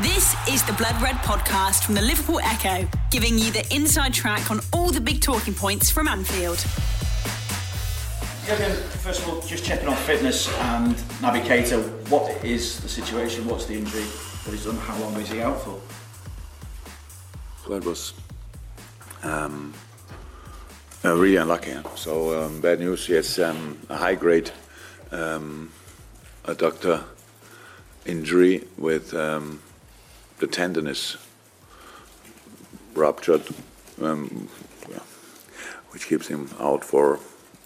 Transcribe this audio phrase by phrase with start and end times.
[0.00, 4.50] This is the Blood Red podcast from the Liverpool Echo, giving you the inside track
[4.50, 6.56] on all the big talking points from Anfield.
[8.46, 12.08] Jürgen, first of all, just checking on fitness and Naby Keita.
[12.08, 13.46] What is the situation?
[13.46, 14.04] What's the injury
[14.44, 14.78] that he's done?
[14.78, 15.78] How long is he out for?
[17.68, 18.14] Well, it was
[19.22, 19.74] um,
[21.04, 21.76] uh, really unlucky.
[21.96, 23.06] So um, bad news.
[23.06, 24.50] He has um, a high grade
[25.10, 25.70] um,
[26.46, 27.04] adductor
[28.06, 29.60] injury with um,
[30.42, 31.16] the tendon is
[32.94, 33.42] ruptured,
[34.02, 34.48] um,
[35.90, 37.20] which keeps him out for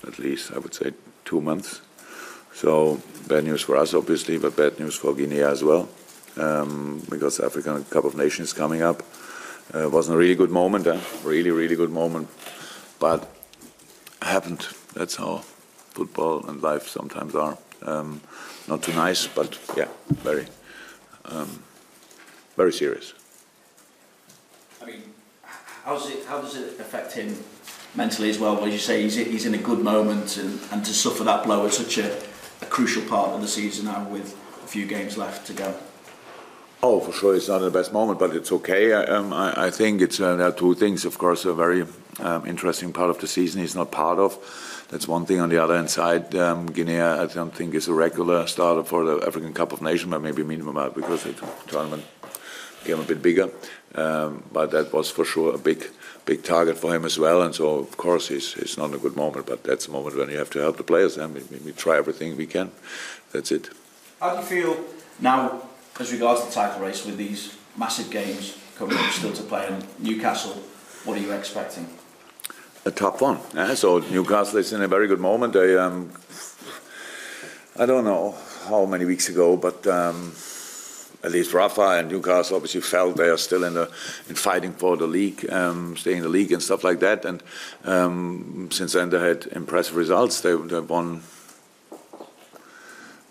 [0.06, 0.92] at least, I would say,
[1.24, 1.80] two months.
[2.52, 5.88] So bad news for us, obviously, but bad news for Guinea as well,
[6.36, 9.02] um, because African Cup of Nations coming up.
[9.72, 11.00] Uh, wasn't a really good moment, eh?
[11.24, 12.28] really, really good moment,
[13.00, 13.26] but
[14.20, 14.68] happened.
[14.92, 15.38] That's how
[15.96, 17.56] football and life sometimes are.
[17.82, 18.20] Um,
[18.68, 19.88] not too nice, but yeah,
[20.22, 20.46] very,
[21.24, 21.62] um,
[22.56, 23.14] very serious.
[24.82, 25.02] I mean,
[25.84, 27.36] how's it, how does it affect him
[27.94, 28.64] mentally as well?
[28.64, 31.66] As you say, he's, he's in a good moment, and, and to suffer that blow
[31.66, 32.16] at such a,
[32.62, 34.34] a crucial part of the season now with
[34.64, 35.74] a few games left to go.
[36.82, 38.92] Oh, for sure, it's not the best moment, but it's okay.
[38.92, 41.04] I, um, I, I think it's uh, there are two things.
[41.04, 41.86] Of course, a very
[42.20, 44.38] um, interesting part of the season he's not part of.
[44.90, 45.40] That's one thing.
[45.40, 49.04] On the other hand side, um, Guinea, I don't think is a regular starter for
[49.04, 51.32] the African Cup of Nations, but maybe minimum out because the
[51.66, 52.04] tournament
[52.86, 53.50] became a bit bigger.
[53.94, 55.90] Um, but that was for sure a big,
[56.24, 57.42] big target for him as well.
[57.42, 60.30] And so, of course, it's, it's not a good moment, but that's a moment when
[60.30, 61.16] you have to help the players.
[61.16, 62.70] And we, we try everything we can.
[63.32, 63.70] That's it.
[64.20, 64.84] How do you feel
[65.20, 65.62] now,
[65.98, 69.82] as regards the title race, with these massive games coming up still to play in
[69.98, 70.52] Newcastle?
[71.04, 71.88] What are you expecting?
[72.84, 73.40] a tough one.
[73.52, 73.74] Yeah?
[73.74, 75.52] So Newcastle is in a very good moment.
[75.54, 76.12] They, um,
[77.76, 78.36] I don't know
[78.68, 80.32] how many weeks ago, but um,
[81.26, 83.90] at least Rafa and Newcastle obviously felt they are still in the
[84.28, 87.24] in fighting for the league, um, staying in the league and stuff like that.
[87.24, 87.42] And
[87.84, 90.40] um, since then they had impressive results.
[90.40, 91.22] They, they won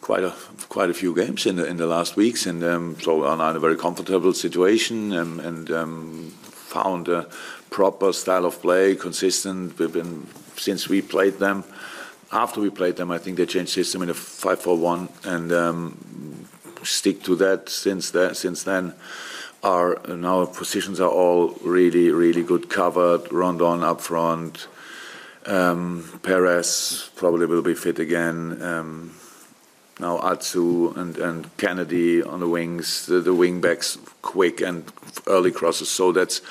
[0.01, 0.33] quite a
[0.67, 3.51] quite a few games in the in the last weeks, and um, so are now
[3.51, 7.27] in a very comfortable situation and, and um, found a
[7.69, 9.79] proper style of play, consistent.
[9.79, 10.27] We've been
[10.57, 11.63] since we played them.
[12.31, 15.97] After we played them, I think they changed system in a five-four-one and um,
[16.85, 18.93] stick to that since that since then.
[19.63, 23.31] Our now positions are all really really good covered.
[23.31, 24.67] Rondon up front.
[25.45, 28.61] Um, Perez probably will be fit again.
[28.61, 29.11] Um,
[29.99, 34.91] now Atsu and, and Kennedy on the wings, the, the wing backs quick and
[35.27, 35.89] early crosses.
[35.89, 36.41] So that's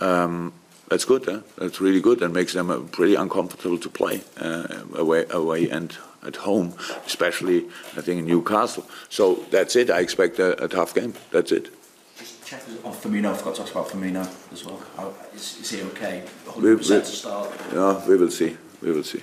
[0.00, 0.52] um,
[0.88, 1.24] that's good.
[1.24, 1.40] Huh?
[1.56, 5.96] That's really good and makes them uh, pretty uncomfortable to play uh, away, away and
[6.26, 6.74] at home,
[7.06, 7.66] especially
[7.96, 8.84] I think in Newcastle.
[9.08, 9.90] So that's it.
[9.90, 11.14] I expect a, a tough game.
[11.30, 11.70] That's it.
[12.18, 13.30] Just check on Firmino.
[13.32, 14.80] I forgot to ask about Firmino as well.
[14.96, 16.24] How, is, is he okay?
[16.46, 17.50] 100% We- we- to start.
[17.72, 18.56] Yeah, we will see.
[18.82, 19.22] We will see.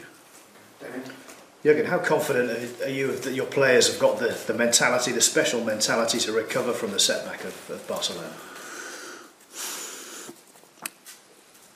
[1.63, 5.63] Jürgen, how confident are you that your players have got the, the mentality, the special
[5.63, 8.27] mentality to recover from the setback of, of Barcelona?
[8.27, 8.55] Uh,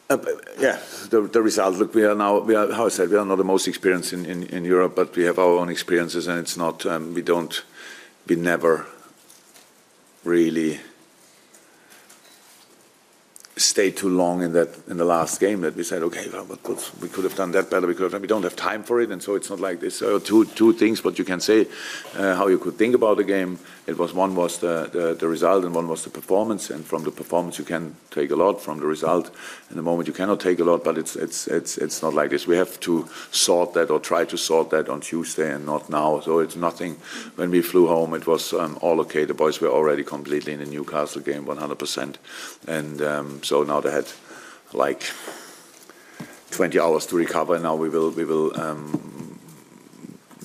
[0.10, 0.80] yeah,
[1.12, 1.76] the, result.
[1.76, 2.42] Look, we are now.
[2.74, 5.60] How I said, we are not the most experienced in, Europe, but we have our
[5.60, 6.84] own experiences, and it's not.
[6.88, 7.64] Um, we don't.
[8.28, 8.88] We never
[10.24, 10.80] really
[13.60, 16.92] stayed too long in that in the last game that we said, okay, well, but
[17.02, 17.88] we could have done that better.
[17.88, 18.12] We could have.
[18.12, 19.98] Done, we don't have time for it, and so it's not like this.
[19.98, 21.68] So two two things, but you can say
[22.18, 23.60] uh, how you could think about the game.
[23.88, 26.70] It was one was the, the the result, and one was the performance.
[26.70, 28.62] And from the performance, you can take a lot.
[28.62, 29.32] From the result,
[29.70, 30.84] in the moment, you cannot take a lot.
[30.84, 32.48] But it's it's it's it's not like this.
[32.48, 36.20] We have to sort that or try to sort that on Tuesday and not now.
[36.22, 36.98] So it's nothing.
[37.36, 39.26] When we flew home, it was um, all okay.
[39.26, 42.16] The boys were already completely in the Newcastle game, 100%,
[42.68, 43.02] and.
[43.02, 44.06] Um, so now they had
[44.74, 45.02] like
[46.52, 47.58] 20 hours to recover.
[47.58, 49.40] Now we will we will um,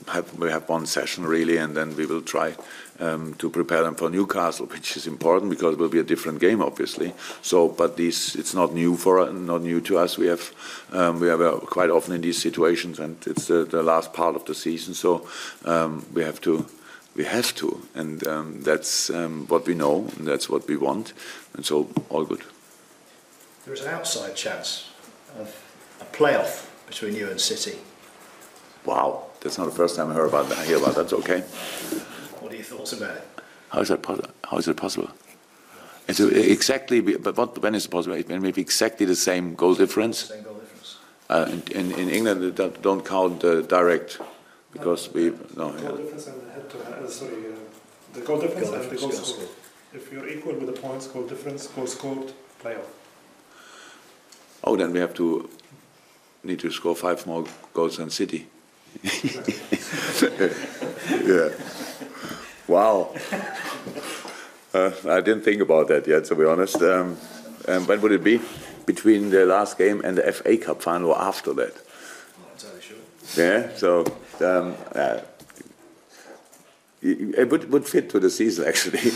[0.08, 2.56] have we have one session really, and then we will try
[3.00, 6.40] um, to prepare them for Newcastle, which is important because it will be a different
[6.40, 7.12] game, obviously.
[7.42, 10.16] So, but this it's not new for not new to us.
[10.16, 10.54] We have
[10.90, 14.34] um, we have uh, quite often in these situations, and it's the, the last part
[14.34, 14.94] of the season.
[14.94, 15.28] So
[15.66, 16.64] um, we have to
[17.14, 21.12] we have to, and um, that's um, what we know, and that's what we want,
[21.52, 22.42] and so all good.
[23.64, 24.90] There is an outside chance
[25.38, 25.48] of
[26.00, 27.78] a playoff between you and City.
[28.84, 30.58] Wow, that's not the first time I heard about that.
[30.58, 31.08] I hear about that.
[31.08, 31.40] That's okay.
[32.40, 33.26] What are your thoughts about it?
[33.70, 34.28] How is that possible?
[34.44, 35.10] How is it possible?
[36.06, 38.16] It's a- exactly, but what, when is it possible?
[38.18, 40.18] When we have exactly the same goal difference.
[40.18, 40.96] Same goal difference.
[41.30, 41.62] Uh, in,
[41.92, 44.20] in, in England, they don't- don't count the direct
[44.72, 45.70] because we no.
[45.70, 45.96] Goal Yeah.
[46.02, 47.56] difference and head to head, uh, sorry, uh,
[48.12, 49.48] the goal difference Goal and the goal goals scored.
[49.48, 49.48] scored.
[49.94, 52.32] If you're equal with the points, goal difference, goal scored,
[52.62, 52.84] playoff.
[54.64, 55.48] Oh, then we have to
[56.42, 57.44] need to score five more
[57.74, 58.46] goals than City.
[61.24, 61.50] yeah.
[62.66, 63.14] Wow.
[64.72, 66.76] Uh, I didn't think about that yet, to be honest.
[66.82, 67.16] Um,
[67.68, 68.40] um, when would it be?
[68.86, 71.74] Between the last game and the FA Cup final or after that?
[71.74, 72.96] Not entirely sure.
[73.36, 74.04] Yeah, so
[74.40, 75.20] um, uh,
[77.04, 78.98] it would, would fit to the season actually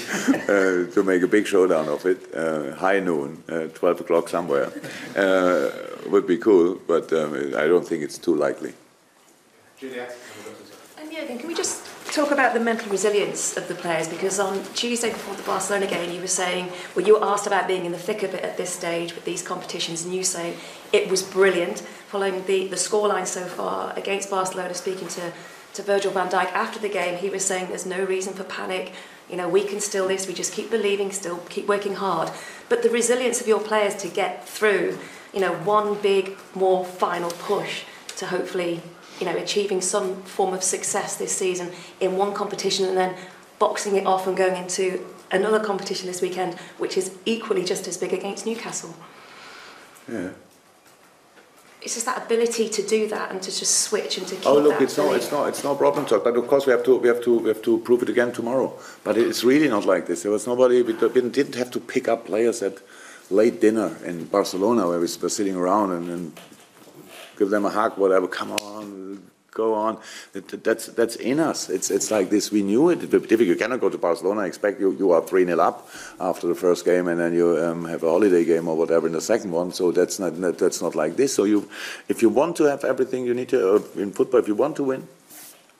[0.44, 2.34] uh, to make a big showdown of it.
[2.34, 4.70] Uh, high noon, uh, 12 o'clock somewhere,
[5.16, 5.70] uh,
[6.08, 8.74] would be cool, but um, I don't think it's too likely.
[9.78, 10.14] Juliet.
[10.98, 14.08] And Jurgen, can we just talk about the mental resilience of the players?
[14.08, 17.66] Because on Tuesday before the Barcelona game, you were saying, well, you were asked about
[17.68, 20.54] being in the thick of it at this stage with these competitions, and you say
[20.92, 25.32] it was brilliant following the, the scoreline so far against Barcelona, speaking to,
[25.78, 28.92] to Virgil van Dijk after the game, he was saying there's no reason for panic.
[29.30, 32.30] You know, we can still this, we just keep believing, still keep working hard.
[32.68, 34.98] But the resilience of your players to get through,
[35.32, 37.84] you know, one big, more final push
[38.16, 38.82] to hopefully
[39.20, 43.16] you know, achieving some form of success this season in one competition and then
[43.58, 47.96] boxing it off and going into another competition this weekend, which is equally just as
[47.96, 48.94] big against Newcastle.
[50.10, 50.30] Yeah.
[51.80, 54.58] It's just that ability to do that and to just switch and to keep Oh
[54.58, 55.22] look, it's no, belief.
[55.22, 56.24] it's not, it's no problem, Chuck.
[56.24, 58.32] But of course we have to, we have to, we have to prove it again
[58.32, 58.72] tomorrow.
[59.04, 60.22] But it's really not like this.
[60.24, 60.82] There was nobody.
[60.82, 62.78] We didn't didn't have to pick up players at
[63.30, 66.40] late dinner in Barcelona where we were sitting around and, and
[67.38, 68.26] give them a hug, whatever.
[68.26, 69.07] Come on,
[69.58, 69.98] go on.
[70.66, 71.68] That's that's in us.
[71.68, 72.50] It's it's like this.
[72.50, 72.98] We knew it.
[73.12, 75.78] If you cannot go to Barcelona, I expect you you are three 0 up
[76.20, 79.14] after the first game, and then you um, have a holiday game or whatever in
[79.18, 79.72] the second one.
[79.72, 80.32] So that's not
[80.62, 81.34] that's not like this.
[81.34, 81.68] So you,
[82.08, 84.40] if you want to have everything, you need to uh, in football.
[84.40, 85.02] If you want to win,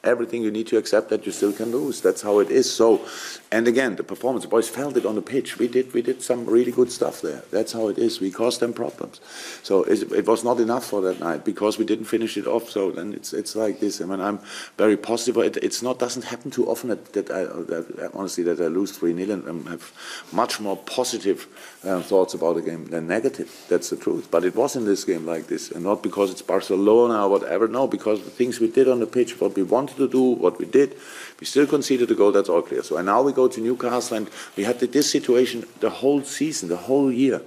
[0.04, 2.00] everything you need to accept that you still can lose.
[2.00, 2.72] That's how it is.
[2.72, 3.04] So,
[3.50, 5.58] and again, the performance, the boys felt it on the pitch.
[5.58, 7.42] We did, we did some really good stuff there.
[7.50, 8.20] That's how it is.
[8.20, 9.20] We caused them problems.
[9.62, 12.70] So it, was not enough for that night because we didn't finish it off.
[12.70, 14.00] So then it's it's like this.
[14.00, 14.40] I mean, I'm
[14.76, 15.38] very positive.
[15.38, 18.92] It, it's not doesn't happen too often that, that I that, honestly that I lose
[18.92, 19.92] three 0 and have
[20.32, 21.46] much more positive
[21.84, 23.50] um, thoughts about the game than negative.
[23.68, 24.30] That's the truth.
[24.30, 27.68] But it was in this game like this, and not because it's Barcelona or whatever.
[27.68, 30.58] No, because the things we did on the pitch, what we wanted to do, what
[30.58, 30.96] we did,
[31.38, 32.32] we still conceded a goal.
[32.32, 32.82] That's all clear.
[32.82, 36.68] So and now we go to Newcastle, and we had this situation the whole season,
[36.68, 37.42] the whole year.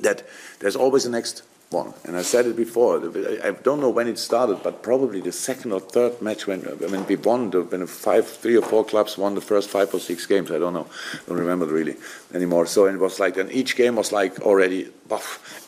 [0.00, 0.26] That
[0.58, 2.98] there's always a next one, and I said it before.
[3.42, 7.06] I don't know when it started, but probably the second or third match when when
[7.06, 10.26] we won, the, when five, three or four clubs won the first five or six
[10.26, 10.50] games.
[10.50, 10.86] I don't know,
[11.26, 11.96] don't remember really
[12.34, 12.66] anymore.
[12.66, 14.90] So it was like, and each game was like already.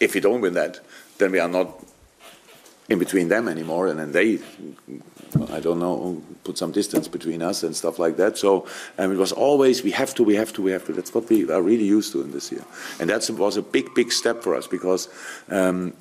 [0.01, 0.81] If we don't win that,
[1.19, 1.69] then we are not
[2.89, 4.39] in between them anymore, and then they,
[5.51, 8.37] I don't know, put some distance between us and stuff like that.
[8.37, 8.67] So
[8.99, 10.93] um, it was always we have to, we have to, we have to.
[10.93, 12.65] That's what we are really used to in this year,
[13.01, 15.09] and that was a big, big step for us because
[15.49, 15.95] um,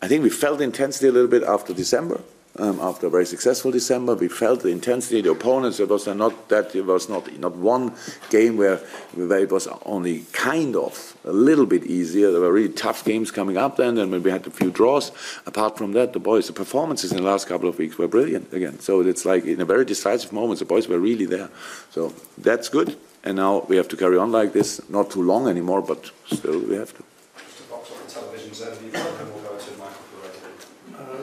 [0.00, 2.20] I think we felt intensity a little bit after December.
[2.58, 5.22] Um, after a very successful December, we felt the intensity.
[5.22, 5.80] The opponents.
[5.80, 6.74] It was not that.
[6.74, 7.94] It was not not one
[8.28, 8.76] game where,
[9.14, 12.30] where it was only kind of a little bit easier.
[12.30, 15.12] There were really tough games coming up then, and we had a few draws.
[15.46, 18.52] Apart from that, the boys, the performances in the last couple of weeks were brilliant
[18.52, 18.78] again.
[18.80, 21.48] So it's like in a very decisive moment, the boys were really there.
[21.90, 22.98] So that's good.
[23.24, 24.78] And now we have to carry on like this.
[24.90, 27.02] Not too long anymore, but still we have to.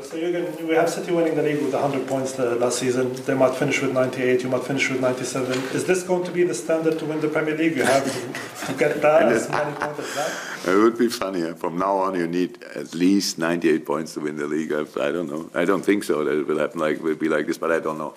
[0.09, 3.13] So Jurgen, we have City winning the league with 100 points the last season.
[3.13, 4.41] They might finish with 98.
[4.41, 5.51] You might finish with 97.
[5.75, 7.77] Is this going to be the standard to win the Premier League?
[7.77, 10.73] You have to, get that as many points as that.
[10.73, 11.43] It would be funny.
[11.43, 11.53] eh?
[11.53, 14.71] From now on, you need at least 98 points to win the league.
[14.73, 15.49] I, I don't know.
[15.53, 17.79] I don't think so that it will happen like will be like this, but I
[17.79, 18.15] don't know.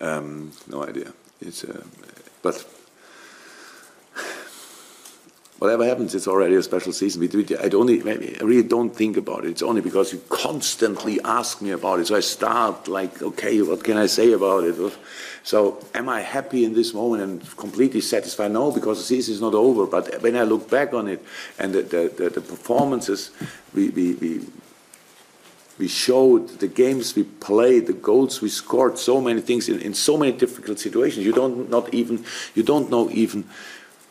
[0.00, 1.12] Um, no idea.
[1.40, 1.84] It's uh,
[2.42, 2.64] but
[5.58, 7.22] whatever happens, it's already a special season.
[7.22, 7.64] I.
[7.64, 9.50] I really don't think about it.
[9.50, 12.06] It's only because you constantly ask me about it.
[12.06, 14.76] So I start like, okay, what can I say about it?
[15.42, 18.52] So am I happy in this moment and completely satisfied?
[18.52, 19.86] No, because the season is not over.
[19.86, 21.24] But when I look back on it
[21.58, 23.30] and the, the, the, the performances
[23.74, 24.40] we, we, we
[25.78, 29.94] we showed the games we played, the goals we scored, so many things in, in
[29.94, 31.24] so many difficult situations.
[31.24, 32.24] You don't not even
[32.54, 33.44] you don't know even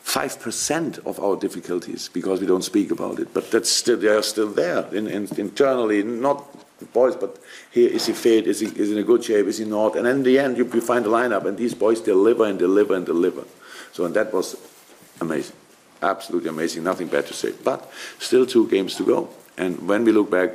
[0.08, 3.34] five percent of our difficulties because we don't speak about it.
[3.34, 6.46] But that's still they are still there in, in, internally, not
[6.94, 7.38] boys, but
[7.72, 8.48] here is he fit?
[8.48, 9.48] Is he is in a good shape?
[9.48, 9.98] Is he not?
[9.98, 12.96] And in the end, you, you find the lineup, and these boys deliver and deliver
[12.96, 13.44] and deliver.
[13.92, 14.56] So and that was
[15.20, 15.58] amazing,
[16.02, 16.84] absolutely amazing.
[16.84, 17.52] Nothing bad to say.
[17.52, 20.52] But still two games to go, and when we look back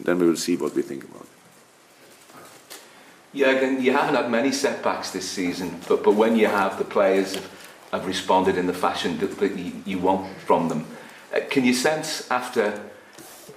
[0.00, 1.28] then we will see what we think about it.
[3.34, 7.36] Jurgen, you haven't had many setbacks this season, but, but when you have, the players
[7.94, 10.86] have, responded in the fashion that, that you, you want from them.
[11.34, 12.80] Uh, can you sense after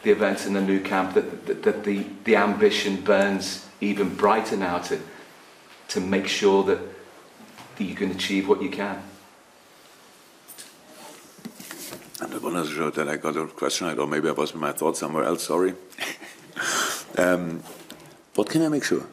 [0.03, 4.57] the events in the Nou Camp that, that, that the, the ambition burns even brighter
[4.57, 4.99] now to,
[5.89, 6.79] to make sure that,
[7.77, 9.01] that you can achieve what you can?
[12.19, 14.99] I'm not sure that I got a question, or maybe I was in my thoughts
[14.99, 15.75] somewhere else, sorry.
[17.17, 17.61] um,
[18.33, 19.05] what can I make sure?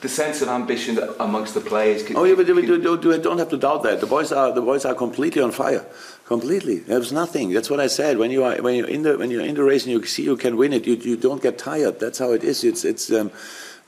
[0.00, 2.04] The sense of ambition amongst the players.
[2.04, 4.00] Can, oh, yeah, but can, you don't have to doubt that.
[4.00, 5.84] The boys are the boys are completely on fire,
[6.24, 6.78] completely.
[6.78, 7.52] There's nothing.
[7.52, 8.16] That's what I said.
[8.16, 10.22] When you are when you're in the when you're in the race and you see
[10.22, 11.98] you can win it, you, you don't get tired.
[11.98, 12.62] That's how it is.
[12.62, 13.32] It's it's um,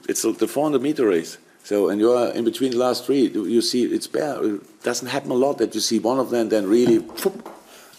[0.08, 1.38] it's the 400 meter race.
[1.62, 3.28] So and you are in between the last three.
[3.28, 4.42] You see it's bare.
[4.42, 7.06] It doesn't happen a lot that you see one of them then really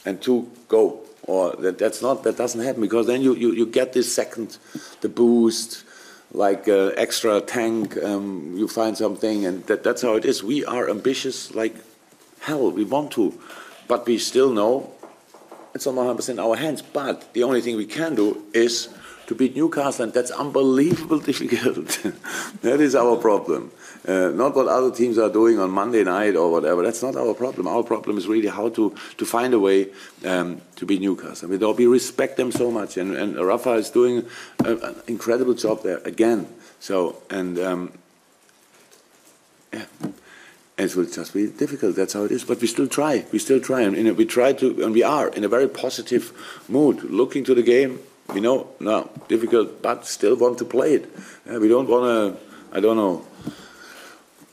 [0.05, 0.99] and two go.
[1.23, 4.57] Or that, that's not that doesn't happen because then you, you, you get this second,
[5.01, 5.85] the boost
[6.33, 10.43] like uh, extra tank, um, you find something, and that, that's how it is.
[10.43, 11.75] We are ambitious like
[12.39, 12.71] hell.
[12.71, 13.39] We want to,
[13.87, 14.91] but we still know
[15.73, 16.81] it's not 100% in our hands.
[16.81, 18.89] But the only thing we can do is
[19.27, 21.99] to beat Newcastle, and that's unbelievably difficult.
[22.61, 23.71] that is our problem.
[24.07, 26.83] Uh, not what other teams are doing on Monday night or whatever.
[26.83, 27.67] That's not our problem.
[27.67, 29.89] Our problem is really how to, to find a way
[30.25, 31.47] um, to be Newcastle.
[31.47, 34.25] I mean, we respect them so much, and, and Rafa is doing
[34.65, 36.47] a, an incredible job there again.
[36.79, 37.91] So, and um,
[39.71, 39.85] yeah.
[40.77, 41.95] It will just be difficult.
[41.95, 42.43] That's how it is.
[42.43, 43.23] But we still try.
[43.31, 46.33] We still try, and we try to, and we are in a very positive
[46.67, 47.99] mood, looking to the game.
[48.33, 51.13] We know, no, difficult, but still want to play it.
[51.47, 53.25] Uh, we don't want to, I don't know,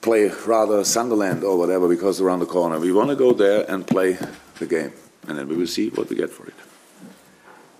[0.09, 2.81] play rather Sunderland or whatever because around the corner.
[2.81, 4.17] We want to go there and play
[4.59, 4.93] the game,
[5.27, 6.55] and then we will see what we get for it.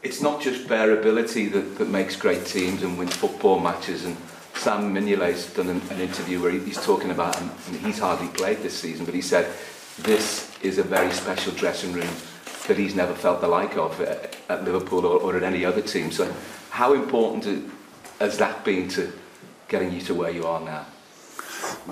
[0.03, 4.05] It's not just bare ability that, that makes great teams and wins football matches.
[4.05, 4.15] And
[4.55, 8.59] Sam Mignolet's done an, an interview where he, he's talking about, and he's hardly played
[8.59, 9.51] this season, but he said
[10.01, 12.15] this is a very special dressing room
[12.67, 15.81] that he's never felt the like of at, at Liverpool or, or at any other
[15.81, 16.13] team.
[16.13, 16.31] So,
[16.69, 17.73] how important
[18.21, 19.11] has that been to
[19.69, 20.85] getting you to where you are now?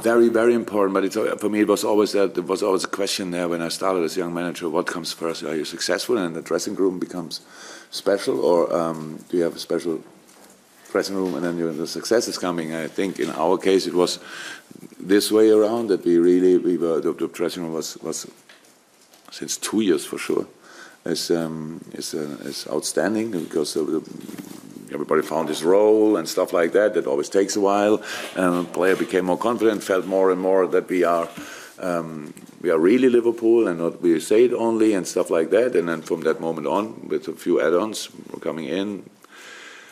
[0.02, 0.92] Very, very important.
[0.92, 3.62] But it's, for me, it was always a, there was always a question there when
[3.62, 5.42] I started as a young manager: what comes first?
[5.42, 7.40] Are you successful and the dressing room becomes
[7.90, 10.02] special, or um, do you have a special
[10.92, 12.74] dressing room and then you, the success is coming?
[12.74, 14.18] I think in our case it was
[15.00, 18.26] this way around that we really we were the, the dressing room was was
[19.30, 20.46] since two years for sure
[21.06, 24.00] is um, is, uh, is outstanding because uh,
[24.93, 26.95] everybody found his role and stuff like that.
[26.95, 28.02] That always takes a while.
[28.35, 31.28] And the player became more confident, felt more and more that we are.
[31.78, 35.76] Um, we are really Liverpool and not we say it only and stuff like that.
[35.76, 38.09] And then from that moment on, with a few add-ons,
[38.40, 39.09] coming in,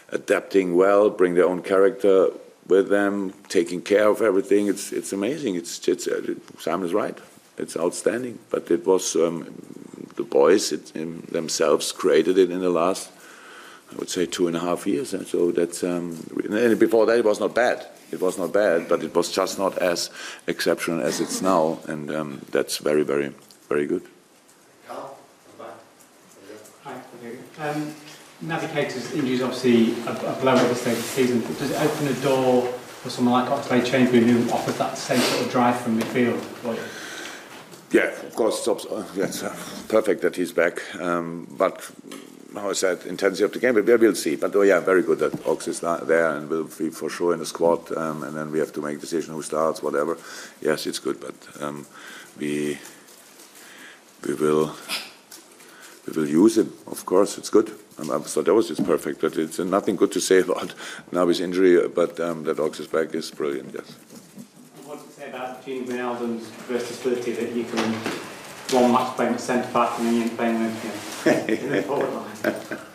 [0.09, 2.31] adapting well, bring their own character
[2.67, 4.69] with them, taking care of everything.
[4.69, 5.57] It's it's amazing.
[5.57, 7.19] It's it's uh, Simon is right.
[7.59, 8.39] It's outstanding.
[8.51, 9.55] But it was um,
[10.17, 10.93] the boys it,
[11.31, 13.11] themselves created it in the last,
[13.95, 15.15] I would say, two and a half years.
[15.15, 16.19] And so that's um,
[16.51, 17.87] and before that it was not bad.
[18.11, 20.11] It was not bad, but it was just not as
[20.47, 23.33] exceptional as it's now, and um, that's very, very,
[23.69, 24.03] very good.
[26.85, 26.93] Hi,
[27.59, 27.95] um,
[28.45, 31.41] Naby Keita's injuries obviously a, a blow at this stage of the season.
[31.41, 35.51] Does it open a door for someone like Oxlade-Chamberlain who offers that same sort of
[35.51, 36.81] drive from midfield for you?
[37.91, 39.57] Yeah, of course, it's uh, that's uh,
[39.89, 40.83] perfect that he's back.
[41.01, 41.91] Um, but
[42.57, 43.75] how is that intensity of the game?
[43.75, 44.37] But we'll see.
[44.37, 47.41] But oh yeah, very good that Ox is there and will be for sure in
[47.41, 47.97] the squad.
[47.97, 50.19] Um, and then we have to make decision who starts, whatever.
[50.61, 51.87] Yes, it's good, but um,
[52.39, 52.79] we
[54.27, 54.75] we will
[56.07, 56.73] we will use him.
[56.87, 57.73] Of course, it's good.
[57.99, 59.21] Um, so that was just perfect.
[59.21, 60.75] But it's nothing good to say about
[61.13, 61.89] now his injury.
[61.89, 63.75] But um, that Ox is back is brilliant.
[63.75, 63.97] Yes
[64.85, 68.24] What to say about Gini Wijnaldum's versatility that you can
[68.73, 72.79] one match playing at centre back and you're playing with you know, forward line.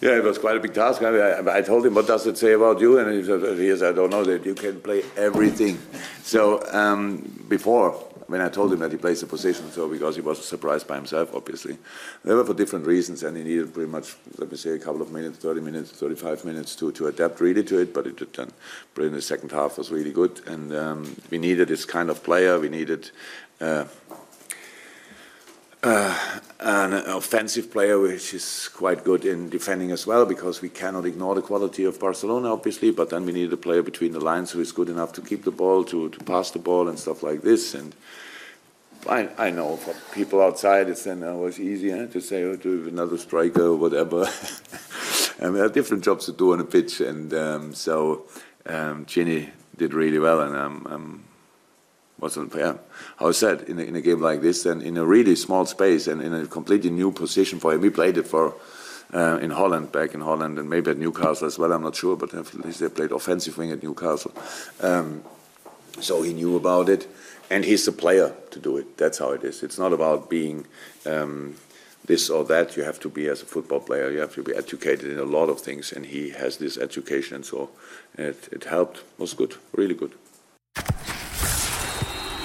[0.00, 1.02] Yeah, it was quite a big task.
[1.02, 3.40] I, mean, I, I, told him, "What does it say about you?" And he said,
[3.58, 5.78] "Yes, I don't know that you can play everything."
[6.22, 7.92] So um, before,
[8.26, 10.96] when I told him that he plays the position, so because he was surprised by
[10.96, 11.78] himself, obviously,
[12.24, 15.00] they were for different reasons, and he needed pretty much, let me say, a couple
[15.00, 17.94] of minutes, 30 minutes, 35 minutes to, to adapt really to it.
[17.94, 18.52] But it did
[18.94, 22.22] but in the second half was really good, and um, we needed this kind of
[22.22, 22.58] player.
[22.58, 23.10] We needed.
[23.60, 23.84] Uh,
[25.82, 31.04] uh, an offensive player which is quite good in defending as well because we cannot
[31.04, 34.50] ignore the quality of Barcelona obviously but then we need a player between the lines
[34.50, 37.22] who is good enough to keep the ball to, to pass the ball and stuff
[37.22, 37.74] like this.
[37.74, 37.94] And
[39.08, 43.18] I, I know for people outside it's then always easier to say oh, do another
[43.18, 44.28] striker or whatever.
[45.38, 48.24] And there are different jobs to do on a pitch and um, so
[48.64, 51.24] um, Gini did really well and I'm, I'm
[52.18, 52.74] wasn't yeah.
[53.16, 55.66] How I said in a, in a game like this, and in a really small
[55.66, 57.80] space and in a completely new position for him.
[57.80, 58.54] We played it for
[59.12, 61.72] uh, in Holland, back in Holland, and maybe at Newcastle as well.
[61.72, 64.32] I'm not sure, but at least they played offensive wing at Newcastle.
[64.80, 65.22] Um,
[66.00, 67.06] so he knew about it,
[67.50, 68.96] and he's the player to do it.
[68.96, 69.62] That's how it is.
[69.62, 70.66] It's not about being
[71.06, 71.56] um,
[72.06, 72.76] this or that.
[72.76, 74.10] You have to be as a football player.
[74.10, 77.36] You have to be educated in a lot of things, and he has this education.
[77.36, 77.70] And so
[78.18, 78.98] it, it helped.
[78.98, 80.12] It Was good, really good.